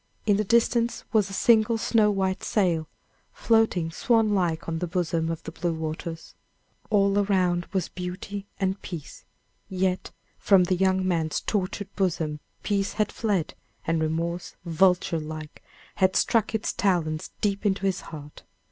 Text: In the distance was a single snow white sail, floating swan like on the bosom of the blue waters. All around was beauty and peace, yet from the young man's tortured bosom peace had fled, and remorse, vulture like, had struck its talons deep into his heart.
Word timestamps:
In 0.25 0.37
the 0.37 0.43
distance 0.43 1.03
was 1.13 1.29
a 1.29 1.33
single 1.33 1.77
snow 1.77 2.09
white 2.09 2.43
sail, 2.43 2.87
floating 3.33 3.91
swan 3.91 4.33
like 4.33 4.67
on 4.67 4.79
the 4.79 4.87
bosom 4.87 5.29
of 5.29 5.43
the 5.43 5.51
blue 5.51 5.75
waters. 5.75 6.33
All 6.89 7.19
around 7.19 7.67
was 7.71 7.87
beauty 7.87 8.47
and 8.59 8.81
peace, 8.81 9.25
yet 9.69 10.09
from 10.39 10.63
the 10.63 10.75
young 10.75 11.07
man's 11.07 11.39
tortured 11.39 11.95
bosom 11.95 12.39
peace 12.63 12.93
had 12.93 13.11
fled, 13.11 13.53
and 13.85 14.01
remorse, 14.01 14.55
vulture 14.65 15.19
like, 15.19 15.61
had 15.97 16.15
struck 16.15 16.55
its 16.55 16.73
talons 16.73 17.29
deep 17.39 17.63
into 17.63 17.85
his 17.85 18.01
heart. 18.01 18.41